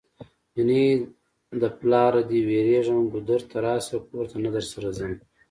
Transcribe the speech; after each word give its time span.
جنۍ 0.55 0.85
د 1.61 1.63
پلاره 1.77 2.21
دی 2.29 2.39
ويريږم 2.49 2.99
ګودر 3.11 3.41
ته 3.49 3.57
راشه 3.65 3.97
کور 4.07 4.25
ته 4.31 4.37
نه 4.43 4.49
درسره 4.55 4.89
ځمه 4.97 5.17